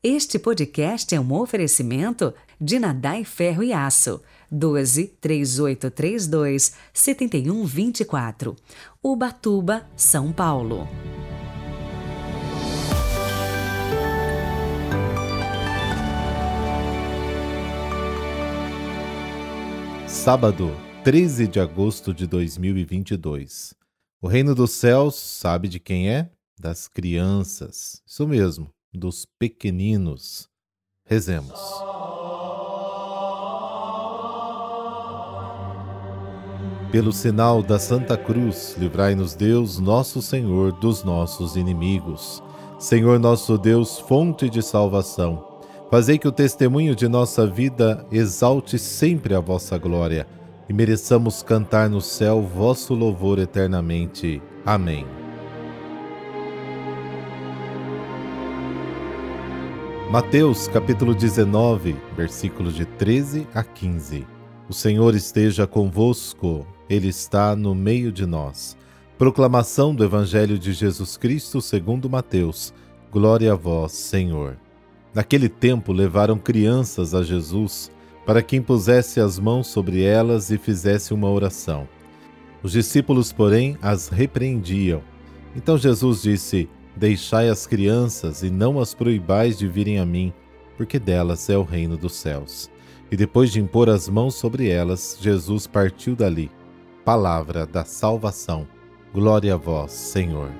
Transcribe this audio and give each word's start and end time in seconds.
Este 0.00 0.38
podcast 0.38 1.12
é 1.12 1.18
um 1.18 1.32
oferecimento 1.32 2.32
de 2.60 2.78
Nadai 2.78 3.24
Ferro 3.24 3.64
e 3.64 3.72
Aço, 3.72 4.22
12 4.48 5.08
3832 5.20 6.72
7124, 6.94 8.54
Ubatuba, 9.02 9.90
São 9.96 10.32
Paulo. 10.32 10.86
Sábado, 20.06 20.70
13 21.02 21.48
de 21.48 21.58
agosto 21.58 22.14
de 22.14 22.28
2022. 22.28 23.74
O 24.22 24.28
reino 24.28 24.54
dos 24.54 24.70
céus, 24.70 25.16
sabe 25.16 25.66
de 25.66 25.80
quem 25.80 26.08
é? 26.08 26.30
Das 26.56 26.86
crianças. 26.86 28.00
Isso 28.06 28.28
mesmo 28.28 28.77
dos 28.92 29.26
pequeninos. 29.38 30.48
Rezemos. 31.04 31.58
Pelo 36.90 37.12
sinal 37.12 37.62
da 37.62 37.78
Santa 37.78 38.16
Cruz, 38.16 38.74
livrai-nos 38.78 39.34
Deus, 39.34 39.78
nosso 39.78 40.22
Senhor, 40.22 40.72
dos 40.72 41.04
nossos 41.04 41.54
inimigos. 41.54 42.42
Senhor 42.78 43.18
nosso 43.18 43.58
Deus, 43.58 43.98
fonte 43.98 44.48
de 44.48 44.62
salvação, 44.62 45.60
fazei 45.90 46.18
que 46.18 46.28
o 46.28 46.32
testemunho 46.32 46.96
de 46.96 47.06
nossa 47.06 47.46
vida 47.46 48.06
exalte 48.10 48.78
sempre 48.78 49.34
a 49.34 49.40
vossa 49.40 49.76
glória 49.76 50.26
e 50.68 50.72
mereçamos 50.72 51.42
cantar 51.42 51.90
no 51.90 52.00
céu 52.00 52.40
vosso 52.40 52.94
louvor 52.94 53.38
eternamente. 53.38 54.40
Amém. 54.64 55.27
Mateus 60.10 60.68
capítulo 60.68 61.14
19, 61.14 61.94
versículos 62.16 62.74
de 62.74 62.86
13 62.86 63.46
a 63.54 63.62
15. 63.62 64.26
O 64.66 64.72
Senhor 64.72 65.14
esteja 65.14 65.66
convosco, 65.66 66.66
Ele 66.88 67.08
está 67.08 67.54
no 67.54 67.74
meio 67.74 68.10
de 68.10 68.24
nós. 68.24 68.74
Proclamação 69.18 69.94
do 69.94 70.02
Evangelho 70.02 70.58
de 70.58 70.72
Jesus 70.72 71.18
Cristo 71.18 71.60
segundo 71.60 72.08
Mateus. 72.08 72.72
Glória 73.12 73.52
a 73.52 73.54
vós, 73.54 73.92
Senhor. 73.92 74.56
Naquele 75.12 75.46
tempo 75.46 75.92
levaram 75.92 76.38
crianças 76.38 77.14
a 77.14 77.22
Jesus 77.22 77.90
para 78.24 78.40
que 78.42 78.56
impusesse 78.56 79.20
as 79.20 79.38
mãos 79.38 79.66
sobre 79.66 80.02
elas 80.02 80.50
e 80.50 80.56
fizesse 80.56 81.12
uma 81.12 81.28
oração. 81.28 81.86
Os 82.62 82.72
discípulos, 82.72 83.30
porém, 83.30 83.76
as 83.82 84.08
repreendiam. 84.08 85.02
Então 85.54 85.76
Jesus 85.76 86.22
disse: 86.22 86.66
Deixai 86.98 87.48
as 87.48 87.64
crianças 87.64 88.42
e 88.42 88.50
não 88.50 88.80
as 88.80 88.92
proibais 88.92 89.56
de 89.56 89.68
virem 89.68 90.00
a 90.00 90.04
mim, 90.04 90.32
porque 90.76 90.98
delas 90.98 91.48
é 91.48 91.56
o 91.56 91.62
reino 91.62 91.96
dos 91.96 92.16
céus. 92.16 92.68
E 93.08 93.16
depois 93.16 93.52
de 93.52 93.60
impor 93.60 93.88
as 93.88 94.08
mãos 94.08 94.34
sobre 94.34 94.68
elas, 94.68 95.16
Jesus 95.20 95.64
partiu 95.64 96.16
dali. 96.16 96.50
Palavra 97.04 97.64
da 97.64 97.84
salvação. 97.84 98.66
Glória 99.14 99.54
a 99.54 99.56
vós, 99.56 99.92
Senhor. 99.92 100.50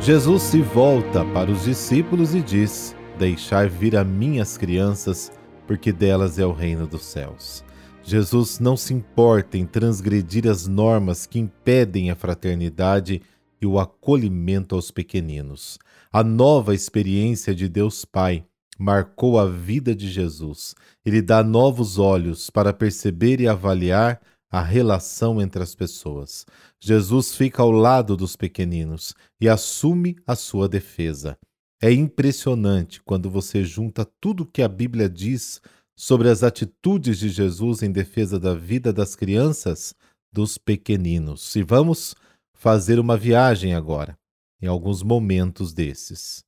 Jesus 0.00 0.42
se 0.44 0.62
volta 0.62 1.24
para 1.24 1.50
os 1.50 1.64
discípulos 1.64 2.36
e 2.36 2.40
diz: 2.40 2.94
Deixai 3.18 3.68
vir 3.68 3.96
a 3.96 4.04
mim 4.04 4.38
as 4.38 4.56
crianças, 4.56 5.32
porque 5.66 5.90
delas 5.90 6.38
é 6.38 6.46
o 6.46 6.52
reino 6.52 6.86
dos 6.86 7.02
céus. 7.02 7.64
Jesus 8.08 8.58
não 8.58 8.74
se 8.74 8.94
importa 8.94 9.58
em 9.58 9.66
transgredir 9.66 10.48
as 10.48 10.66
normas 10.66 11.26
que 11.26 11.38
impedem 11.38 12.10
a 12.10 12.16
fraternidade 12.16 13.20
e 13.60 13.66
o 13.66 13.78
acolhimento 13.78 14.74
aos 14.74 14.90
pequeninos. 14.90 15.78
A 16.10 16.24
nova 16.24 16.74
experiência 16.74 17.54
de 17.54 17.68
Deus 17.68 18.06
Pai 18.06 18.46
marcou 18.78 19.38
a 19.38 19.46
vida 19.46 19.94
de 19.94 20.10
Jesus. 20.10 20.74
Ele 21.04 21.20
dá 21.20 21.42
novos 21.44 21.98
olhos 21.98 22.48
para 22.48 22.72
perceber 22.72 23.42
e 23.42 23.46
avaliar 23.46 24.22
a 24.50 24.62
relação 24.62 25.38
entre 25.38 25.62
as 25.62 25.74
pessoas. 25.74 26.46
Jesus 26.80 27.36
fica 27.36 27.60
ao 27.60 27.70
lado 27.70 28.16
dos 28.16 28.36
pequeninos 28.36 29.14
e 29.38 29.50
assume 29.50 30.16
a 30.26 30.34
sua 30.34 30.66
defesa. 30.66 31.36
É 31.78 31.92
impressionante 31.92 33.02
quando 33.02 33.28
você 33.28 33.62
junta 33.62 34.08
tudo 34.18 34.46
que 34.46 34.62
a 34.62 34.68
Bíblia 34.68 35.10
diz 35.10 35.60
sobre 35.98 36.28
as 36.28 36.44
atitudes 36.44 37.18
de 37.18 37.28
Jesus 37.28 37.82
em 37.82 37.90
defesa 37.90 38.38
da 38.38 38.54
vida 38.54 38.92
das 38.92 39.16
crianças, 39.16 39.92
dos 40.32 40.56
pequeninos. 40.56 41.56
E 41.56 41.62
vamos 41.64 42.14
fazer 42.54 43.00
uma 43.00 43.16
viagem 43.16 43.74
agora, 43.74 44.16
em 44.62 44.68
alguns 44.68 45.02
momentos 45.02 45.72
desses. 45.72 46.44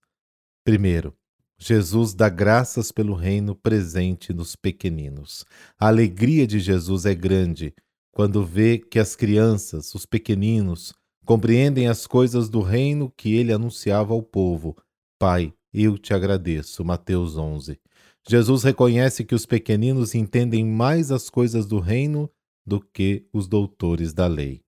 Primeiro, 0.62 1.12
Jesus 1.58 2.14
dá 2.14 2.28
graças 2.28 2.92
pelo 2.92 3.12
reino 3.12 3.56
presente 3.56 4.32
nos 4.32 4.54
pequeninos. 4.54 5.44
A 5.76 5.88
alegria 5.88 6.46
de 6.46 6.60
Jesus 6.60 7.04
é 7.04 7.14
grande 7.14 7.74
quando 8.12 8.44
vê 8.44 8.78
que 8.78 9.00
as 9.00 9.16
crianças, 9.16 9.92
os 9.96 10.06
pequeninos, 10.06 10.94
compreendem 11.26 11.88
as 11.88 12.06
coisas 12.06 12.48
do 12.48 12.60
reino 12.60 13.12
que 13.16 13.34
ele 13.34 13.52
anunciava 13.52 14.14
ao 14.14 14.22
povo. 14.22 14.76
Pai, 15.18 15.52
eu 15.74 15.98
te 15.98 16.14
agradeço. 16.14 16.84
Mateus 16.84 17.36
11. 17.36 17.80
Jesus 18.28 18.62
reconhece 18.62 19.24
que 19.24 19.34
os 19.34 19.46
pequeninos 19.46 20.14
entendem 20.14 20.64
mais 20.64 21.10
as 21.10 21.30
coisas 21.30 21.66
do 21.66 21.78
reino 21.78 22.30
do 22.66 22.80
que 22.80 23.26
os 23.32 23.48
doutores 23.48 24.12
da 24.12 24.26
lei. 24.26 24.62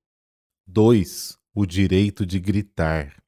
2. 0.67 1.39
O 1.55 1.67
direito 1.67 2.25
de 2.25 2.41
gritar. 2.41 3.23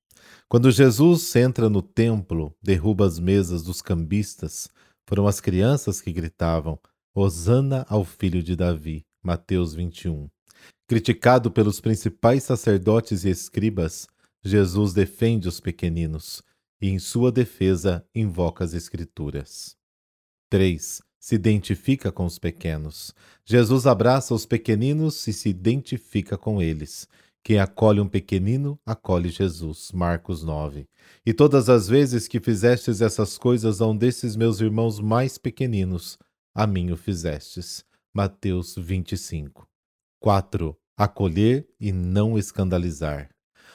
Quando 0.49 0.71
Jesus 0.71 1.35
entra 1.37 1.69
no 1.69 1.83
templo, 1.83 2.57
derruba 2.63 3.07
as 3.07 3.19
mesas 3.19 3.63
dos 3.63 3.83
cambistas, 3.83 4.69
foram 5.07 5.27
as 5.27 5.41
crianças 5.41 6.01
que 6.01 6.13
gritavam: 6.13 6.79
Hosana 7.15 7.85
ao 7.89 8.05
filho 8.05 8.43
de 8.43 8.57
Davi. 8.57 9.05
Mateus 9.23 9.75
21. 9.75 10.29
Criticado 10.87 11.51
pelos 11.51 11.81
principais 11.81 12.43
sacerdotes 12.43 13.25
e 13.25 13.31
escribas, 13.31 14.07
Jesus 14.45 14.93
defende 14.93 15.49
os 15.49 15.59
pequeninos 15.61 16.43
e, 16.81 16.91
em 16.91 16.99
sua 16.99 17.33
defesa, 17.33 18.07
invoca 18.15 18.65
as 18.65 18.75
Escrituras. 18.75 19.77
3. 20.55 21.03
Se 21.19 21.35
identifica 21.35 22.13
com 22.13 22.25
os 22.25 22.39
pequenos. 22.39 23.13
Jesus 23.45 23.89
abraça 23.89 24.33
os 24.33 24.47
pequeninos 24.47 25.27
e 25.27 25.33
se 25.33 25.49
identifica 25.49 26.39
com 26.39 26.63
eles. 26.63 27.09
Quem 27.43 27.59
acolhe 27.59 28.01
um 28.01 28.07
pequenino, 28.07 28.79
acolhe 28.87 29.31
Jesus. 29.31 29.91
Marcos 29.93 30.45
9. 30.45 30.87
E 31.27 31.35
todas 31.35 31.69
as 31.69 31.89
vezes 31.89 32.29
que 32.29 32.39
fizestes 32.39 33.01
essas 33.01 33.37
coisas 33.37 33.81
a 33.81 33.89
um 33.89 33.97
desses 33.97 34.37
meus 34.37 34.61
irmãos 34.61 35.01
mais 35.01 35.37
pequeninos, 35.39 36.17
a 36.55 36.69
mim 36.69 36.93
o 36.93 36.97
fizestes. 36.97 37.85
Mateus 38.15 38.77
25. 38.79 39.67
4. 40.21 40.77
Acolher 40.97 41.67
e 41.81 41.91
não 41.91 42.39
escandalizar. 42.39 43.29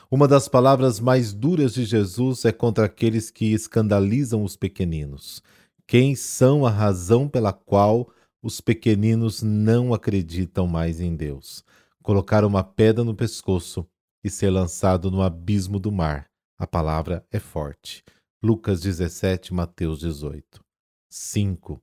Uma 0.09 0.29
das 0.29 0.47
palavras 0.47 1.01
mais 1.01 1.33
duras 1.33 1.73
de 1.73 1.83
Jesus 1.83 2.45
é 2.45 2.53
contra 2.53 2.85
aqueles 2.85 3.29
que 3.29 3.51
escandalizam 3.51 4.45
os 4.45 4.55
pequeninos 4.55 5.43
quem 5.89 6.13
são 6.13 6.67
a 6.67 6.69
razão 6.69 7.27
pela 7.27 7.51
qual 7.51 8.13
os 8.43 8.61
pequeninos 8.61 9.41
não 9.41 9.91
acreditam 9.91 10.67
mais 10.67 10.99
em 10.99 11.15
Deus. 11.15 11.63
Colocar 12.03 12.45
uma 12.45 12.63
pedra 12.63 13.03
no 13.03 13.15
pescoço 13.15 13.89
e 14.23 14.29
ser 14.29 14.51
lançado 14.51 15.09
no 15.09 15.19
abismo 15.23 15.79
do 15.79 15.91
mar. 15.91 16.29
A 16.59 16.67
palavra 16.67 17.25
é 17.31 17.39
forte. 17.39 18.03
Lucas 18.39 18.81
17, 18.81 19.51
Mateus 19.51 20.01
18. 20.01 20.63
5. 21.09 21.81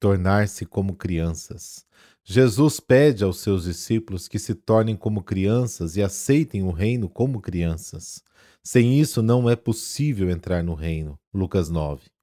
Tornar-se 0.00 0.66
como 0.66 0.96
crianças. 0.96 1.86
Jesus 2.24 2.80
pede 2.80 3.22
aos 3.22 3.38
seus 3.38 3.62
discípulos 3.62 4.26
que 4.26 4.40
se 4.40 4.56
tornem 4.56 4.96
como 4.96 5.22
crianças 5.22 5.96
e 5.96 6.02
aceitem 6.02 6.64
o 6.64 6.72
reino 6.72 7.08
como 7.08 7.40
crianças. 7.40 8.20
Sem 8.64 8.98
isso 8.98 9.22
não 9.22 9.48
é 9.48 9.54
possível 9.54 10.28
entrar 10.28 10.64
no 10.64 10.74
reino. 10.74 11.16
Lucas 11.32 11.68
9 11.68 12.13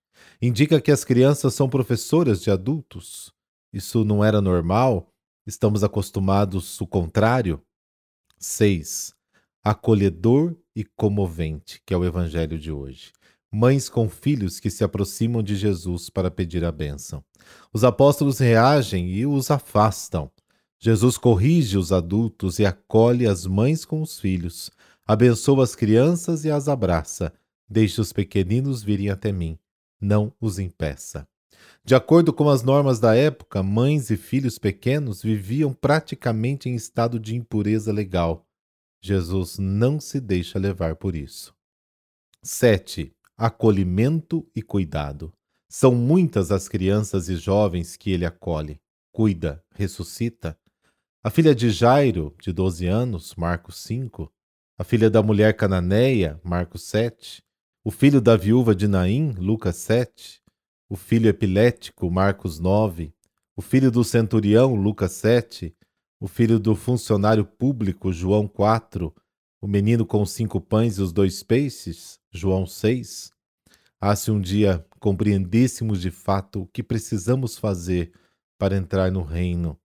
indica 0.41 0.81
que 0.81 0.91
as 0.91 1.03
crianças 1.03 1.53
são 1.53 1.69
professoras 1.69 2.41
de 2.41 2.49
adultos. 2.49 3.31
Isso 3.71 4.03
não 4.03 4.23
era 4.23 4.41
normal? 4.41 5.07
Estamos 5.45 5.83
acostumados 5.83 6.79
o 6.81 6.87
contrário? 6.87 7.61
6. 8.39 9.13
Acolhedor 9.63 10.55
e 10.75 10.83
comovente, 10.83 11.81
que 11.85 11.93
é 11.93 11.97
o 11.97 12.03
evangelho 12.03 12.57
de 12.57 12.71
hoje. 12.71 13.11
Mães 13.51 13.89
com 13.89 14.09
filhos 14.09 14.59
que 14.59 14.69
se 14.69 14.83
aproximam 14.83 15.43
de 15.43 15.55
Jesus 15.55 16.09
para 16.09 16.31
pedir 16.31 16.65
a 16.65 16.71
bênção. 16.71 17.23
Os 17.71 17.83
apóstolos 17.83 18.39
reagem 18.39 19.09
e 19.09 19.25
os 19.25 19.51
afastam. 19.51 20.31
Jesus 20.79 21.17
corrige 21.17 21.77
os 21.77 21.91
adultos 21.91 22.59
e 22.59 22.65
acolhe 22.65 23.27
as 23.27 23.45
mães 23.45 23.85
com 23.85 24.01
os 24.01 24.19
filhos. 24.19 24.71
Abençoa 25.05 25.63
as 25.63 25.75
crianças 25.75 26.45
e 26.45 26.49
as 26.49 26.67
abraça. 26.67 27.31
Deixe 27.69 28.01
os 28.01 28.11
pequeninos 28.11 28.81
virem 28.81 29.09
até 29.09 29.31
mim 29.31 29.59
não 30.01 30.33
os 30.41 30.59
impeça. 30.59 31.27
De 31.83 31.95
acordo 31.95 32.33
com 32.33 32.49
as 32.49 32.63
normas 32.63 32.99
da 32.99 33.15
época, 33.15 33.63
mães 33.63 34.09
e 34.09 34.17
filhos 34.17 34.57
pequenos 34.57 35.21
viviam 35.21 35.73
praticamente 35.73 36.69
em 36.69 36.75
estado 36.75 37.19
de 37.19 37.35
impureza 37.35 37.91
legal. 37.91 38.45
Jesus 39.01 39.57
não 39.57 39.99
se 39.99 40.19
deixa 40.19 40.59
levar 40.59 40.95
por 40.95 41.15
isso. 41.15 41.55
7. 42.43 43.13
Acolhimento 43.37 44.47
e 44.55 44.61
cuidado. 44.61 45.33
São 45.69 45.95
muitas 45.95 46.51
as 46.51 46.67
crianças 46.67 47.29
e 47.29 47.35
jovens 47.35 47.95
que 47.95 48.11
ele 48.11 48.25
acolhe, 48.25 48.79
cuida, 49.11 49.63
ressuscita. 49.73 50.57
A 51.23 51.29
filha 51.29 51.55
de 51.55 51.69
Jairo, 51.69 52.35
de 52.41 52.51
12 52.51 52.87
anos, 52.87 53.35
Marcos 53.35 53.77
5. 53.77 54.31
A 54.77 54.83
filha 54.83 55.09
da 55.09 55.23
mulher 55.23 55.55
cananeia, 55.55 56.39
Marcos 56.43 56.83
7. 56.83 57.43
O 57.83 57.91
filho 57.91 58.21
da 58.21 58.37
viúva 58.37 58.75
de 58.75 58.87
Naim, 58.87 59.31
Lucas 59.37 59.75
7. 59.77 60.41
O 60.89 60.95
filho 60.95 61.27
epilético, 61.27 62.09
Marcos 62.11 62.59
9. 62.59 63.13
O 63.55 63.61
filho 63.61 63.91
do 63.91 64.03
centurião, 64.03 64.75
Lucas 64.75 65.13
7 65.13 65.75
o 66.21 66.27
filho 66.27 66.59
do 66.59 66.75
funcionário 66.75 67.43
público, 67.43 68.13
João 68.13 68.47
4, 68.47 69.11
o 69.59 69.67
menino 69.67 70.05
com 70.05 70.23
cinco 70.23 70.61
pães 70.61 70.99
e 70.99 71.01
os 71.01 71.11
dois 71.11 71.41
peixes, 71.41 72.19
João 72.31 72.67
6. 72.67 73.31
Ah, 73.99 74.15
se 74.15 74.29
um 74.29 74.39
dia 74.39 74.85
compreendêssemos 74.99 75.99
de 75.99 76.11
fato 76.11 76.61
o 76.61 76.67
que 76.67 76.83
precisamos 76.83 77.57
fazer 77.57 78.11
para 78.55 78.77
entrar 78.77 79.11
no 79.11 79.23
reino, 79.23 79.79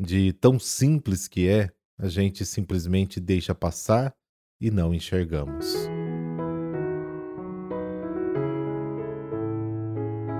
de 0.00 0.32
tão 0.32 0.58
simples 0.58 1.28
que 1.28 1.46
é, 1.46 1.70
a 1.98 2.08
gente 2.08 2.46
simplesmente 2.46 3.20
deixa 3.20 3.54
passar 3.54 4.14
e 4.58 4.70
não 4.70 4.94
enxergamos. 4.94 5.95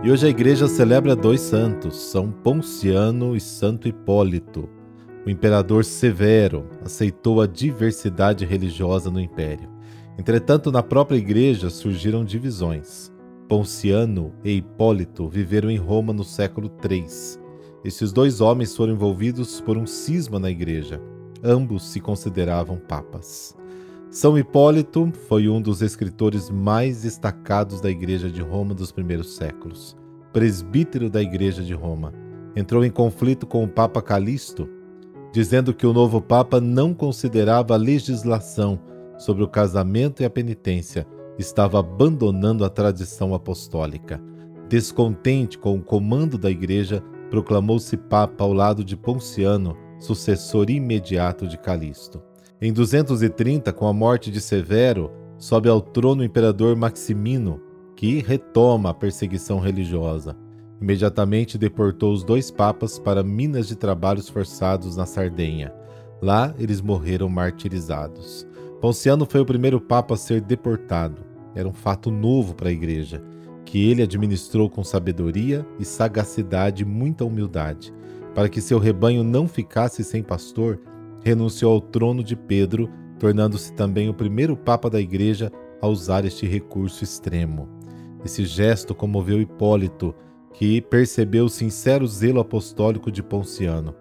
E 0.07 0.11
hoje 0.11 0.25
a 0.25 0.31
igreja 0.31 0.69
celebra 0.69 1.17
dois 1.17 1.41
santos, 1.41 1.97
São 1.97 2.31
Ponciano 2.31 3.35
e 3.35 3.41
Santo 3.41 3.89
Hipólito 3.89 4.69
o 5.27 5.31
imperador 5.31 5.85
Severo 5.85 6.69
aceitou 6.85 7.41
a 7.41 7.49
diversidade 7.49 8.45
religiosa 8.45 9.11
no 9.11 9.21
império. 9.21 9.69
Entretanto, 10.17 10.71
na 10.71 10.85
própria 10.85 11.17
igreja 11.17 11.69
surgiram 11.69 12.25
divisões. 12.25 13.13
Ponciano 13.49 14.33
e 14.45 14.53
Hipólito 14.53 15.29
viveram 15.29 15.69
em 15.69 15.77
Roma 15.77 16.13
no 16.13 16.23
século 16.23 16.71
III. 16.89 17.05
Esses 17.85 18.13
dois 18.13 18.41
homens 18.41 18.77
foram 18.77 18.93
envolvidos 18.93 19.61
por 19.61 19.77
um 19.77 19.87
cisma 19.87 20.39
na 20.39 20.49
igreja. 20.49 21.03
Ambos 21.43 21.83
se 21.91 21.99
consideravam 21.99 22.77
papas. 22.77 23.57
São 24.19 24.39
Hipólito 24.39 25.13
foi 25.29 25.47
um 25.47 25.61
dos 25.61 25.83
escritores 25.83 26.49
mais 26.49 27.03
destacados 27.03 27.83
da 27.83 27.91
Igreja 27.91 28.31
de 28.31 28.41
Roma 28.41 28.73
dos 28.73 28.91
primeiros 28.91 29.37
séculos. 29.37 29.95
Presbítero 30.33 31.11
da 31.11 31.21
Igreja 31.21 31.63
de 31.63 31.75
Roma. 31.75 32.15
Entrou 32.57 32.83
em 32.83 32.91
conflito 32.91 33.47
com 33.47 33.63
o 33.63 33.69
Papa 33.69 34.01
Calixto 34.01 34.67
dizendo 35.35 35.75
que 35.75 35.87
o 35.87 35.93
novo 35.93 36.19
Papa 36.23 36.63
não 36.63 36.95
considerava 36.95 37.75
a 37.75 37.77
legislação 37.77 38.81
sobre 39.19 39.45
o 39.45 39.49
casamento 39.49 40.23
e 40.23 40.25
a 40.25 40.31
penitência, 40.31 41.07
estava 41.39 41.79
abandonando 41.79 42.65
a 42.65 42.71
tradição 42.71 43.35
apostólica. 43.35 44.19
Descontente 44.67 45.59
com 45.59 45.77
o 45.77 45.83
comando 45.83 46.39
da 46.39 46.51
Igreja, 46.51 47.05
proclamou-se 47.29 47.99
Papa 47.99 48.45
ao 48.45 48.55
lado 48.55 48.83
de 48.83 48.97
Ponciano, 48.97 49.77
sucessor 50.01 50.71
imediato 50.71 51.47
de 51.47 51.59
Calixto. 51.59 52.23
Em 52.59 52.73
230, 52.73 53.71
com 53.71 53.87
a 53.87 53.93
morte 53.93 54.31
de 54.31 54.41
Severo, 54.41 55.11
sobe 55.37 55.69
ao 55.69 55.79
trono 55.79 56.23
o 56.23 56.25
imperador 56.25 56.75
Maximino, 56.75 57.61
que 57.95 58.21
retoma 58.21 58.89
a 58.91 58.95
perseguição 58.95 59.59
religiosa. 59.59 60.35
Imediatamente 60.81 61.59
deportou 61.59 62.15
os 62.15 62.25
dois 62.25 62.51
papas 62.51 62.99
para 62.99 63.23
minas 63.23 63.69
de 63.69 63.77
trabalhos 63.77 64.31
forçados 64.31 64.97
na 64.97 65.05
Sardenha. 65.05 65.71
Lá 66.23 66.55
eles 66.59 66.81
morreram 66.81 67.29
martirizados. 67.29 68.47
Ponciano 68.81 69.27
foi 69.27 69.43
o 69.43 69.47
primeiro 69.47 69.79
papa 69.79 70.15
a 70.15 70.17
ser 70.17 70.41
deportado. 70.41 71.23
Era 71.55 71.69
um 71.69 71.75
fato 71.75 72.11
novo 72.11 72.55
para 72.55 72.71
a 72.71 72.73
igreja, 72.73 73.23
que 73.67 73.91
ele 73.91 74.03
administrou 74.03 74.71
com 74.71 74.83
sabedoria 74.83 75.67
e 75.79 75.85
sagacidade 75.85 76.85
e 76.85 76.87
muita 76.87 77.23
humildade. 77.23 77.93
Para 78.35 78.49
que 78.49 78.63
seu 78.63 78.79
rebanho 78.79 79.23
não 79.23 79.47
ficasse 79.47 80.03
sem 80.03 80.23
pastor, 80.23 80.81
renunciou 81.27 81.73
ao 81.73 81.81
trono 81.81 82.23
de 82.23 82.37
Pedro, 82.37 82.89
tornando-se 83.19 83.73
também 83.73 84.09
o 84.09 84.15
primeiro 84.15 84.57
papa 84.57 84.89
da 84.89 85.01
igreja 85.01 85.51
a 85.83 85.89
usar 85.89 86.25
este 86.25 86.47
recurso 86.47 87.03
extremo. 87.03 87.69
Esse 88.25 88.45
gesto 88.45 88.95
comoveu 88.95 89.41
Hipólito, 89.41 90.15
que 90.53 90.81
percebeu 90.81 91.47
o 91.47 91.51
sincero 91.51 92.07
zelo 92.07 92.39
apostólico 92.39 93.11
de 93.11 93.25
Ponciano. 93.25 93.93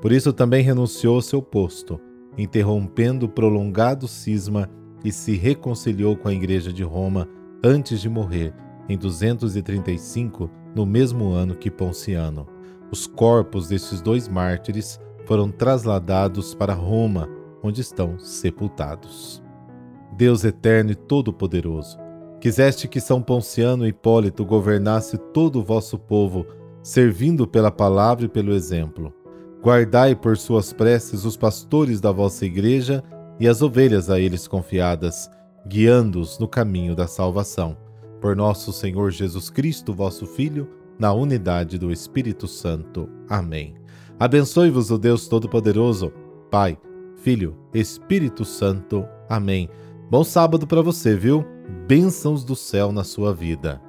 Por 0.00 0.10
isso 0.10 0.32
também 0.32 0.64
renunciou 0.64 1.14
ao 1.14 1.22
seu 1.22 1.40
posto, 1.40 2.00
interrompendo 2.36 3.26
o 3.26 3.28
prolongado 3.28 4.08
cisma 4.08 4.68
e 5.04 5.12
se 5.12 5.36
reconciliou 5.36 6.16
com 6.16 6.28
a 6.28 6.34
Igreja 6.34 6.72
de 6.72 6.82
Roma 6.82 7.28
antes 7.62 8.00
de 8.00 8.08
morrer, 8.08 8.52
em 8.88 8.98
235, 8.98 10.50
no 10.74 10.84
mesmo 10.84 11.30
ano 11.30 11.54
que 11.54 11.70
Ponciano. 11.70 12.44
Os 12.90 13.06
corpos 13.06 13.68
desses 13.68 14.00
dois 14.00 14.26
mártires 14.26 14.98
foram 15.32 15.50
trasladados 15.50 16.54
para 16.54 16.74
Roma, 16.74 17.26
onde 17.62 17.80
estão 17.80 18.18
sepultados. 18.18 19.42
Deus 20.14 20.44
eterno 20.44 20.90
e 20.90 20.94
todo-poderoso, 20.94 21.98
Quiseste 22.38 22.86
que 22.86 23.00
São 23.00 23.22
Ponciano 23.22 23.86
e 23.86 23.88
Hipólito 23.88 24.44
governasse 24.44 25.16
todo 25.16 25.58
o 25.60 25.64
vosso 25.64 25.98
povo, 25.98 26.44
servindo 26.82 27.46
pela 27.46 27.70
palavra 27.70 28.26
e 28.26 28.28
pelo 28.28 28.52
exemplo. 28.52 29.10
Guardai 29.62 30.14
por 30.14 30.36
suas 30.36 30.70
preces 30.70 31.24
os 31.24 31.34
pastores 31.34 31.98
da 31.98 32.12
vossa 32.12 32.44
igreja 32.44 33.02
e 33.40 33.48
as 33.48 33.62
ovelhas 33.62 34.10
a 34.10 34.20
eles 34.20 34.46
confiadas, 34.46 35.30
guiando-os 35.66 36.38
no 36.38 36.46
caminho 36.46 36.94
da 36.94 37.06
salvação. 37.06 37.74
Por 38.20 38.36
nosso 38.36 38.70
Senhor 38.70 39.10
Jesus 39.10 39.48
Cristo, 39.48 39.94
vosso 39.94 40.26
Filho, 40.26 40.68
na 40.98 41.10
unidade 41.10 41.78
do 41.78 41.90
Espírito 41.90 42.46
Santo. 42.46 43.08
Amém. 43.30 43.81
Abençoe-vos 44.18 44.90
o 44.90 44.98
Deus 44.98 45.26
Todo-Poderoso, 45.28 46.12
Pai, 46.50 46.78
Filho, 47.16 47.56
Espírito 47.72 48.44
Santo. 48.44 49.04
Amém. 49.28 49.68
Bom 50.10 50.22
sábado 50.22 50.66
para 50.66 50.82
você, 50.82 51.16
viu? 51.16 51.44
bênçãos 51.86 52.44
do 52.44 52.54
céu 52.54 52.92
na 52.92 53.04
sua 53.04 53.34
vida. 53.34 53.80